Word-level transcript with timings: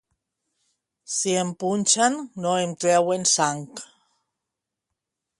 Si 1.15 1.33
em 1.41 1.49
punxen 1.63 2.13
no 2.45 2.53
em 2.61 2.71
trauen 2.85 3.23
sang. 3.35 3.61